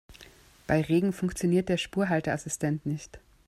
[0.65, 3.19] Bei Regen funktioniert der Spurhalteassistent nicht.